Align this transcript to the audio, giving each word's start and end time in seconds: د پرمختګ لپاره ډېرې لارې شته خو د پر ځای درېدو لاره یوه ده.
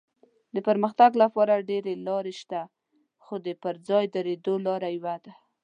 د 0.55 0.57
پرمختګ 0.67 1.11
لپاره 1.23 1.65
ډېرې 1.69 1.93
لارې 2.07 2.33
شته 2.41 2.61
خو 3.23 3.35
د 3.45 3.47
پر 3.63 3.75
ځای 3.87 4.05
درېدو 4.15 4.53
لاره 4.65 4.89
یوه 4.97 5.15
ده. 5.23 5.33